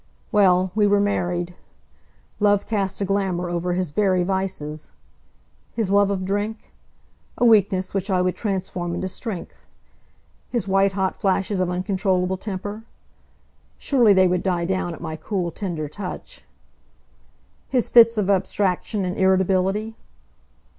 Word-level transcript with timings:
Well, 0.31 0.71
we 0.73 0.87
were 0.87 0.99
married. 0.99 1.53
Love 2.39 2.65
cast 2.65 3.01
a 3.01 3.05
glamour 3.05 3.51
over 3.51 3.73
his 3.73 3.91
very 3.91 4.23
vices. 4.23 4.89
His 5.75 5.91
love 5.91 6.09
of 6.09 6.25
drink? 6.25 6.71
A 7.37 7.45
weakness 7.45 7.93
which 7.93 8.09
I 8.09 8.19
would 8.19 8.35
transform 8.35 8.95
into 8.95 9.07
strength. 9.07 9.67
His 10.49 10.67
white 10.67 10.93
hot 10.93 11.15
flashes 11.15 11.59
of 11.59 11.69
uncontrollable 11.69 12.37
temper? 12.37 12.81
Surely 13.77 14.11
they 14.13 14.27
would 14.27 14.41
die 14.41 14.65
down 14.65 14.95
at 14.95 15.01
my 15.01 15.15
cool, 15.17 15.51
tender 15.51 15.87
touch. 15.87 16.43
His 17.69 17.87
fits 17.87 18.17
of 18.17 18.27
abstraction 18.27 19.05
and 19.05 19.15
irritability? 19.17 19.93